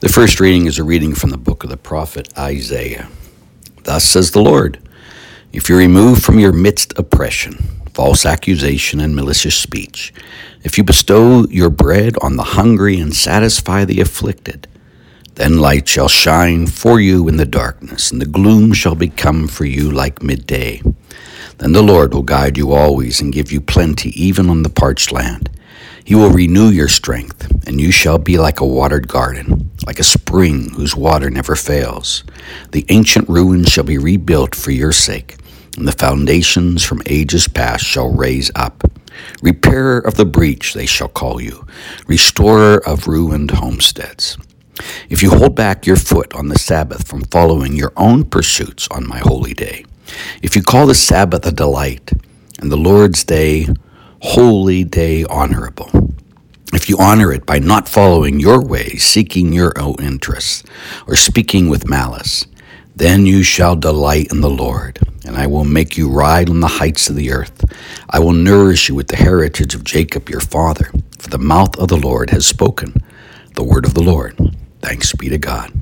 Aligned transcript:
The 0.00 0.08
first 0.08 0.40
reading 0.40 0.64
is 0.64 0.78
a 0.78 0.82
reading 0.82 1.14
from 1.14 1.28
the 1.28 1.36
book 1.36 1.62
of 1.62 1.68
the 1.68 1.76
prophet 1.76 2.32
Isaiah. 2.38 3.10
Thus 3.82 4.02
says 4.02 4.30
the 4.30 4.40
Lord 4.40 4.78
If 5.52 5.68
you 5.68 5.76
remove 5.76 6.22
from 6.22 6.38
your 6.38 6.54
midst 6.54 6.98
oppression, 6.98 7.58
false 7.92 8.24
accusation, 8.24 8.98
and 9.00 9.14
malicious 9.14 9.54
speech, 9.54 10.14
if 10.62 10.78
you 10.78 10.84
bestow 10.84 11.46
your 11.48 11.68
bread 11.68 12.14
on 12.22 12.36
the 12.36 12.54
hungry 12.56 12.98
and 12.98 13.14
satisfy 13.14 13.84
the 13.84 14.00
afflicted, 14.00 14.66
then 15.34 15.58
light 15.58 15.86
shall 15.86 16.08
shine 16.08 16.66
for 16.66 16.98
you 16.98 17.28
in 17.28 17.36
the 17.36 17.44
darkness, 17.44 18.10
and 18.10 18.22
the 18.22 18.26
gloom 18.26 18.72
shall 18.72 18.94
become 18.94 19.48
for 19.48 19.66
you 19.66 19.90
like 19.90 20.22
midday. 20.22 20.80
Then 21.58 21.72
the 21.72 21.82
Lord 21.82 22.14
will 22.14 22.22
guide 22.22 22.56
you 22.56 22.72
always 22.72 23.20
and 23.20 23.34
give 23.34 23.52
you 23.52 23.60
plenty, 23.60 24.08
even 24.18 24.48
on 24.48 24.62
the 24.62 24.70
parched 24.70 25.12
land. 25.12 25.50
He 26.02 26.14
will 26.14 26.30
renew 26.30 26.70
your 26.70 26.88
strength, 26.88 27.68
and 27.68 27.78
you 27.78 27.90
shall 27.90 28.16
be 28.16 28.38
like 28.38 28.60
a 28.60 28.66
watered 28.66 29.06
garden, 29.06 29.59
like 29.86 29.98
a 29.98 30.04
spring 30.04 30.70
whose 30.70 30.96
water 30.96 31.30
never 31.30 31.56
fails. 31.56 32.24
The 32.72 32.84
ancient 32.88 33.28
ruins 33.28 33.68
shall 33.68 33.84
be 33.84 33.98
rebuilt 33.98 34.54
for 34.54 34.70
your 34.70 34.92
sake, 34.92 35.36
and 35.76 35.86
the 35.86 35.92
foundations 35.92 36.84
from 36.84 37.02
ages 37.06 37.48
past 37.48 37.84
shall 37.84 38.12
raise 38.12 38.50
up. 38.54 38.84
Repairer 39.42 39.98
of 39.98 40.14
the 40.14 40.24
breach, 40.24 40.74
they 40.74 40.86
shall 40.86 41.08
call 41.08 41.40
you, 41.40 41.66
restorer 42.06 42.78
of 42.86 43.06
ruined 43.06 43.50
homesteads. 43.50 44.38
If 45.08 45.22
you 45.22 45.30
hold 45.30 45.54
back 45.54 45.86
your 45.86 45.96
foot 45.96 46.34
on 46.34 46.48
the 46.48 46.58
Sabbath 46.58 47.06
from 47.06 47.22
following 47.24 47.74
your 47.74 47.92
own 47.96 48.24
pursuits 48.24 48.88
on 48.90 49.06
my 49.06 49.18
holy 49.18 49.52
day, 49.52 49.84
if 50.42 50.56
you 50.56 50.62
call 50.62 50.86
the 50.86 50.94
Sabbath 50.94 51.46
a 51.46 51.52
delight, 51.52 52.12
and 52.60 52.70
the 52.70 52.76
Lord's 52.76 53.24
day 53.24 53.66
holy 54.22 54.84
day 54.84 55.24
honorable. 55.24 55.90
If 56.72 56.88
you 56.88 56.98
honor 56.98 57.32
it 57.32 57.46
by 57.46 57.58
not 57.58 57.88
following 57.88 58.38
your 58.38 58.64
ways, 58.64 59.04
seeking 59.04 59.52
your 59.52 59.72
own 59.80 59.96
interests, 60.00 60.62
or 61.08 61.16
speaking 61.16 61.68
with 61.68 61.88
malice, 61.88 62.46
then 62.94 63.26
you 63.26 63.42
shall 63.42 63.74
delight 63.74 64.30
in 64.30 64.40
the 64.40 64.50
Lord, 64.50 65.00
and 65.26 65.36
I 65.36 65.46
will 65.48 65.64
make 65.64 65.96
you 65.96 66.08
ride 66.08 66.48
on 66.48 66.60
the 66.60 66.68
heights 66.68 67.10
of 67.10 67.16
the 67.16 67.32
earth. 67.32 67.64
I 68.08 68.20
will 68.20 68.32
nourish 68.32 68.88
you 68.88 68.94
with 68.94 69.08
the 69.08 69.16
heritage 69.16 69.74
of 69.74 69.84
Jacob 69.84 70.28
your 70.28 70.40
father, 70.40 70.92
for 71.18 71.28
the 71.28 71.38
mouth 71.38 71.76
of 71.76 71.88
the 71.88 71.96
Lord 71.96 72.30
has 72.30 72.46
spoken, 72.46 72.94
the 73.56 73.64
word 73.64 73.84
of 73.84 73.94
the 73.94 74.02
Lord. 74.02 74.38
Thanks 74.80 75.12
be 75.14 75.28
to 75.28 75.38
God. 75.38 75.72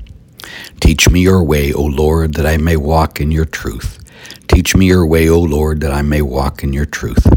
Teach 0.79 1.09
me 1.09 1.21
your 1.21 1.43
way, 1.43 1.71
O 1.71 1.83
Lord, 1.83 2.33
that 2.35 2.47
I 2.47 2.57
may 2.57 2.77
walk 2.77 3.21
in 3.21 3.31
your 3.31 3.45
truth. 3.45 3.99
Teach 4.47 4.75
me 4.75 4.87
your 4.87 5.05
way, 5.05 5.29
O 5.29 5.39
Lord, 5.39 5.81
that 5.81 5.91
I 5.93 6.01
may 6.01 6.21
walk 6.21 6.63
in 6.63 6.73
your 6.73 6.85
truth. 6.85 7.27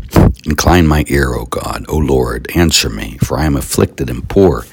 Incline 0.44 0.88
my 0.88 1.04
ear, 1.08 1.34
O 1.34 1.46
God, 1.46 1.86
O 1.88 1.96
Lord, 1.96 2.50
answer 2.56 2.90
me, 2.90 3.18
for 3.18 3.38
I 3.38 3.44
am 3.44 3.56
afflicted 3.56 4.10
and 4.10 4.28
poor. 4.28 4.64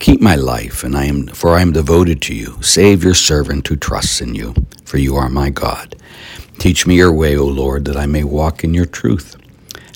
Keep 0.00 0.20
my 0.20 0.34
life, 0.34 0.82
and 0.82 0.96
I 0.96 1.04
am 1.04 1.28
for 1.28 1.50
I 1.50 1.62
am 1.62 1.72
devoted 1.72 2.20
to 2.22 2.34
you. 2.34 2.60
Save 2.62 3.04
your 3.04 3.14
servant 3.14 3.68
who 3.68 3.76
trusts 3.76 4.20
in 4.20 4.34
you, 4.34 4.54
for 4.84 4.98
you 4.98 5.16
are 5.16 5.28
my 5.28 5.50
God. 5.50 5.96
Teach 6.58 6.86
me 6.86 6.96
your 6.96 7.12
way, 7.12 7.36
O 7.36 7.46
Lord, 7.46 7.84
that 7.84 7.96
I 7.96 8.06
may 8.06 8.24
walk 8.24 8.64
in 8.64 8.74
your 8.74 8.86
truth. 8.86 9.36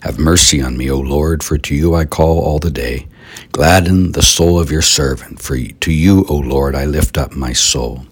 Have 0.02 0.20
mercy 0.20 0.62
on 0.62 0.76
me, 0.78 0.88
O 0.90 0.98
Lord, 1.00 1.42
for 1.42 1.58
to 1.58 1.74
you 1.74 1.96
I 1.96 2.04
call 2.04 2.40
all 2.40 2.60
the 2.60 2.70
day. 2.70 3.08
Gladden 3.52 4.12
the 4.12 4.22
soul 4.22 4.60
of 4.60 4.70
your 4.70 4.82
servant, 4.82 5.42
for 5.42 5.58
to 5.58 5.92
you, 5.92 6.26
O 6.28 6.36
Lord, 6.36 6.76
I 6.76 6.84
lift 6.84 7.18
up 7.18 7.32
my 7.34 7.52
soul. 7.52 8.06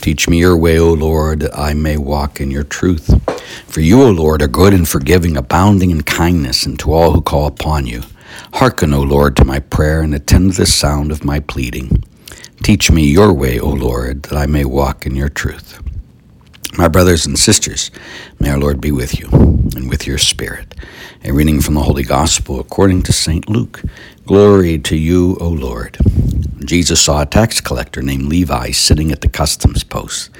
Teach 0.00 0.28
me 0.28 0.38
your 0.38 0.56
way, 0.56 0.78
O 0.78 0.92
Lord, 0.92 1.40
that 1.40 1.58
I 1.58 1.74
may 1.74 1.96
walk 1.96 2.40
in 2.40 2.52
your 2.52 2.64
truth. 2.64 3.10
For 3.66 3.80
you, 3.80 4.02
O 4.02 4.10
Lord, 4.10 4.42
are 4.42 4.48
good 4.48 4.74
and 4.74 4.88
forgiving, 4.88 5.36
abounding 5.36 5.90
in 5.90 6.02
kindness, 6.02 6.66
and 6.66 6.78
to 6.80 6.92
all 6.92 7.12
who 7.12 7.20
call 7.20 7.46
upon 7.46 7.86
you. 7.86 8.02
Hearken, 8.54 8.92
O 8.92 9.02
Lord, 9.02 9.36
to 9.36 9.44
my 9.44 9.60
prayer, 9.60 10.00
and 10.00 10.14
attend 10.14 10.52
to 10.52 10.58
the 10.58 10.66
sound 10.66 11.10
of 11.10 11.24
my 11.24 11.40
pleading. 11.40 12.02
Teach 12.62 12.90
me 12.90 13.06
your 13.06 13.32
way, 13.32 13.58
O 13.58 13.68
Lord, 13.68 14.24
that 14.24 14.36
I 14.36 14.46
may 14.46 14.64
walk 14.64 15.06
in 15.06 15.14
your 15.14 15.28
truth. 15.28 15.80
My 16.76 16.88
brothers 16.88 17.24
and 17.24 17.38
sisters, 17.38 17.90
may 18.38 18.50
our 18.50 18.58
Lord 18.58 18.80
be 18.80 18.92
with 18.92 19.18
you 19.18 19.28
and 19.74 19.88
with 19.88 20.06
your 20.06 20.18
spirit. 20.18 20.74
A 21.24 21.32
reading 21.32 21.60
from 21.60 21.74
the 21.74 21.82
Holy 21.82 22.02
Gospel 22.02 22.60
according 22.60 23.02
to 23.04 23.12
St. 23.12 23.48
Luke. 23.48 23.82
Glory 24.26 24.78
to 24.80 24.96
you, 24.96 25.36
O 25.40 25.48
Lord. 25.48 25.96
Jesus 26.64 27.00
saw 27.00 27.22
a 27.22 27.26
tax 27.26 27.60
collector 27.60 28.02
named 28.02 28.24
Levi 28.24 28.72
sitting 28.72 29.12
at 29.12 29.22
the 29.22 29.28
customs 29.28 29.84
post. 29.84 30.30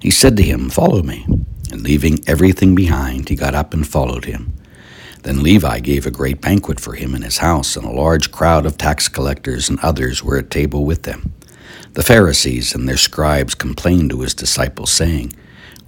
He 0.00 0.10
said 0.10 0.36
to 0.36 0.42
him, 0.42 0.70
Follow 0.70 1.02
me. 1.02 1.26
And 1.72 1.82
leaving 1.82 2.20
everything 2.26 2.74
behind, 2.74 3.28
he 3.28 3.34
got 3.34 3.54
up 3.54 3.72
and 3.72 3.86
followed 3.86 4.26
him. 4.26 4.52
Then 5.22 5.42
Levi 5.42 5.80
gave 5.80 6.04
a 6.04 6.10
great 6.10 6.40
banquet 6.40 6.78
for 6.78 6.94
him 6.94 7.14
in 7.14 7.22
his 7.22 7.38
house, 7.38 7.76
and 7.76 7.86
a 7.86 7.90
large 7.90 8.30
crowd 8.30 8.66
of 8.66 8.76
tax 8.76 9.08
collectors 9.08 9.68
and 9.68 9.80
others 9.80 10.22
were 10.22 10.36
at 10.36 10.50
table 10.50 10.84
with 10.84 11.04
them. 11.04 11.32
The 11.94 12.02
Pharisees 12.02 12.74
and 12.74 12.88
their 12.88 12.96
scribes 12.96 13.54
complained 13.54 14.10
to 14.10 14.20
his 14.20 14.34
disciples, 14.34 14.90
saying, 14.90 15.32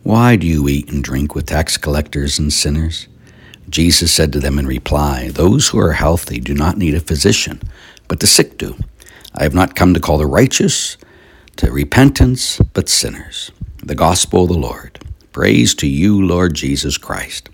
Why 0.03 0.37
do 0.37 0.47
you 0.47 0.69
eat 0.69 0.91
and 0.91 1.03
drink 1.03 1.35
with 1.35 1.47
tax 1.47 1.77
collectors 1.77 2.39
and 2.39 2.53
sinners? 2.53 3.09
Jesus 3.69 4.13
said 4.13 4.33
to 4.33 4.41
them 4.41 4.59
in 4.59 4.67
reply, 4.67 5.31
Those 5.31 5.69
who 5.69 5.79
are 5.79 5.93
healthy 5.93 6.41
do 6.41 6.55
not 6.55 6.79
need 6.79 6.95
a 6.95 7.01
physician, 7.01 7.61
but 8.09 8.21
the 8.21 8.27
sick 8.27 8.57
do. 8.57 8.77
I 9.35 9.43
have 9.43 9.55
not 9.55 9.75
come 9.75 9.95
to 9.95 10.01
call 10.01 10.19
the 10.19 10.27
righteous 10.27 10.97
to 11.57 11.73
repentance, 11.73 12.61
but 12.73 12.89
sinners. 12.89 13.51
The 13.83 13.95
gospel 13.95 14.45
of 14.45 14.51
the 14.51 14.59
Lord. 14.59 14.99
Praise 15.35 15.75
to 15.75 15.89
you, 15.89 16.25
Lord 16.25 16.55
Jesus 16.55 16.97
Christ. 16.97 17.51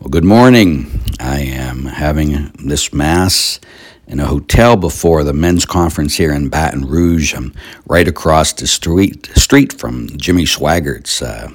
Well, 0.00 0.08
good 0.08 0.24
morning. 0.24 1.02
I 1.20 1.40
am 1.40 1.84
having 1.84 2.50
this 2.64 2.94
Mass 2.94 3.60
in 4.06 4.20
a 4.20 4.26
hotel 4.26 4.74
before 4.74 5.22
the 5.22 5.34
men's 5.34 5.66
conference 5.66 6.14
here 6.14 6.32
in 6.32 6.48
Baton 6.48 6.86
Rouge. 6.86 7.34
I'm 7.34 7.52
right 7.86 8.08
across 8.08 8.54
the 8.54 8.66
street, 8.66 9.26
street 9.34 9.74
from 9.74 10.16
Jimmy 10.16 10.46
Swaggart's 10.46 11.20
uh, 11.20 11.50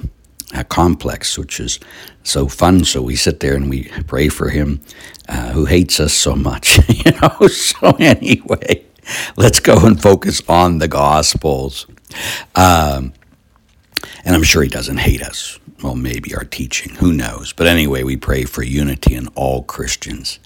complex, 0.68 1.36
which 1.36 1.58
is 1.58 1.80
so 2.22 2.46
fun. 2.46 2.84
So 2.84 3.02
we 3.02 3.16
sit 3.16 3.40
there 3.40 3.56
and 3.56 3.68
we 3.68 3.88
pray 4.06 4.28
for 4.28 4.50
him 4.50 4.80
uh, 5.28 5.50
who 5.50 5.64
hates 5.64 5.98
us 5.98 6.12
so 6.12 6.36
much, 6.36 6.78
you 7.04 7.10
know. 7.10 7.48
So, 7.48 7.96
anyway 7.98 8.84
let's 9.36 9.60
go 9.60 9.86
and 9.86 10.00
focus 10.00 10.42
on 10.48 10.78
the 10.78 10.88
Gospels. 10.88 11.86
Um, 12.54 13.12
and 14.24 14.34
I'm 14.34 14.42
sure 14.42 14.62
he 14.62 14.68
doesn't 14.68 14.98
hate 14.98 15.22
us. 15.22 15.59
Well, 15.82 15.94
maybe 15.94 16.34
our 16.34 16.44
teaching, 16.44 16.96
who 16.96 17.10
knows? 17.10 17.54
But 17.54 17.66
anyway, 17.66 18.02
we 18.02 18.16
pray 18.16 18.44
for 18.44 18.62
unity 18.62 19.14
in 19.14 19.28
all 19.28 19.62
Christians. 19.62 20.38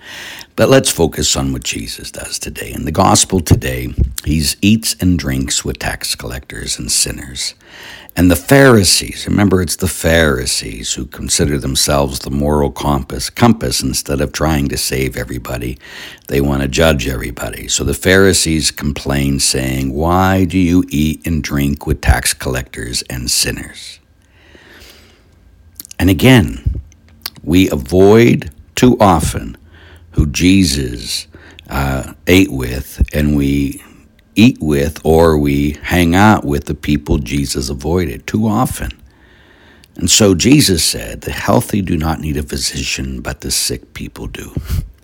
But 0.54 0.68
let's 0.68 0.92
focus 0.92 1.36
on 1.36 1.52
what 1.52 1.64
Jesus 1.64 2.12
does 2.12 2.38
today. 2.38 2.72
In 2.72 2.84
the 2.84 2.92
gospel 2.92 3.40
today, 3.40 3.88
he 4.24 4.44
eats 4.62 4.94
and 5.00 5.18
drinks 5.18 5.64
with 5.64 5.80
tax 5.80 6.14
collectors 6.14 6.78
and 6.78 6.90
sinners. 6.90 7.54
And 8.14 8.30
the 8.30 8.36
Pharisees, 8.36 9.26
remember 9.26 9.60
it's 9.60 9.74
the 9.74 9.88
Pharisees 9.88 10.94
who 10.94 11.04
consider 11.04 11.58
themselves 11.58 12.20
the 12.20 12.30
moral 12.30 12.70
compass, 12.70 13.28
compass 13.28 13.82
instead 13.82 14.20
of 14.20 14.30
trying 14.30 14.68
to 14.68 14.76
save 14.76 15.16
everybody. 15.16 15.78
They 16.28 16.40
want 16.40 16.62
to 16.62 16.68
judge 16.68 17.08
everybody. 17.08 17.66
So 17.66 17.82
the 17.82 17.92
Pharisees 17.92 18.70
complain, 18.70 19.40
saying, 19.40 19.92
Why 19.92 20.44
do 20.44 20.58
you 20.58 20.84
eat 20.90 21.26
and 21.26 21.42
drink 21.42 21.88
with 21.88 22.00
tax 22.00 22.32
collectors 22.32 23.02
and 23.10 23.28
sinners? 23.28 23.98
Again, 26.14 26.80
we 27.42 27.68
avoid 27.70 28.52
too 28.76 28.96
often 29.00 29.56
who 30.12 30.28
Jesus 30.28 31.26
uh, 31.68 32.12
ate 32.28 32.52
with, 32.52 33.04
and 33.12 33.36
we 33.36 33.82
eat 34.36 34.58
with 34.60 35.04
or 35.04 35.36
we 35.36 35.72
hang 35.82 36.14
out 36.14 36.44
with 36.44 36.66
the 36.66 36.74
people 36.76 37.18
Jesus 37.18 37.68
avoided 37.68 38.28
too 38.28 38.46
often. 38.46 38.92
And 39.96 40.08
so 40.08 40.36
Jesus 40.36 40.84
said, 40.84 41.22
The 41.22 41.32
healthy 41.32 41.82
do 41.82 41.96
not 41.96 42.20
need 42.20 42.36
a 42.36 42.44
physician, 42.44 43.20
but 43.20 43.40
the 43.40 43.50
sick 43.50 43.92
people 43.92 44.28
do. 44.28 44.54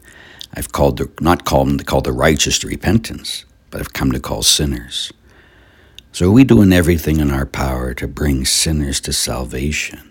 I've 0.54 0.70
called 0.70 0.98
the, 0.98 1.10
not 1.20 1.44
called 1.44 1.70
them 1.70 1.78
to 1.78 1.84
call 1.84 2.02
the 2.02 2.12
righteous 2.12 2.60
to 2.60 2.68
repentance, 2.68 3.44
but 3.70 3.80
I've 3.80 3.92
come 3.92 4.12
to 4.12 4.20
call 4.20 4.44
sinners. 4.44 5.12
So 6.12 6.28
are 6.28 6.30
we 6.30 6.44
doing 6.44 6.72
everything 6.72 7.18
in 7.18 7.32
our 7.32 7.46
power 7.46 7.94
to 7.94 8.06
bring 8.06 8.44
sinners 8.44 9.00
to 9.00 9.12
salvation? 9.12 10.09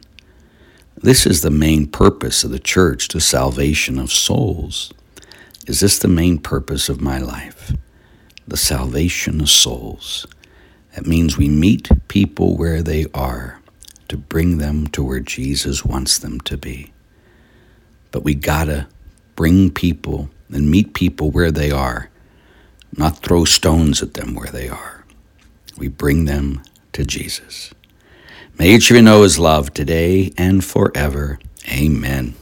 This 1.02 1.26
is 1.26 1.42
the 1.42 1.52
main 1.52 1.88
purpose 1.88 2.44
of 2.44 2.52
the 2.52 2.60
church, 2.60 3.10
the 3.10 3.22
salvation 3.22 4.00
of 4.00 4.12
souls. 4.12 4.94
Is 5.68 5.80
this 5.80 6.00
the 6.00 6.08
main 6.08 6.40
purpose 6.40 6.90
of 6.90 7.02
my 7.02 7.20
life? 7.20 7.74
the 8.50 8.58
salvation 8.58 9.42
of 9.42 9.50
souls. 9.50 10.26
That 10.96 11.06
means 11.06 11.38
we 11.38 11.50
meet 11.50 11.88
people 12.08 12.58
where 12.58 12.82
they 12.82 13.06
are 13.14 13.62
to 14.08 14.18
bring 14.18 14.58
them 14.58 14.88
to 14.88 15.04
where 15.04 15.20
Jesus 15.20 15.86
wants 15.86 16.18
them 16.18 16.40
to 16.42 16.58
be. 16.58 16.92
But 18.12 18.24
we 18.24 18.34
gotta 18.34 18.88
bring 19.36 19.70
people 19.70 20.30
and 20.52 20.72
meet 20.72 20.96
people 20.96 21.30
where 21.30 21.52
they 21.52 21.70
are, 21.70 22.10
not 22.98 23.20
throw 23.20 23.46
stones 23.46 24.02
at 24.02 24.16
them 24.16 24.34
where 24.34 24.52
they 24.52 24.68
are. 24.68 25.06
We 25.78 25.88
bring 25.88 26.26
them 26.26 26.64
to 26.94 27.06
Jesus. 27.06 27.72
May 28.60 28.72
each 28.72 28.92
of 28.92 28.98
you 28.98 29.02
know 29.02 29.24
his 29.24 29.40
love 29.40 29.74
today 29.74 30.34
and 30.38 30.62
forever. 30.62 31.40
Amen. 31.72 32.36